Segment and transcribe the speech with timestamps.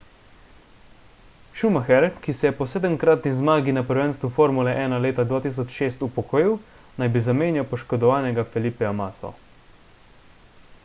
[1.57, 6.57] schumacher ki se je po sedemkratni zmagi na prvenstvu formule 1 leta 2006 upokojil
[7.03, 9.33] naj bi zamenjal poškodovanega felipeja masso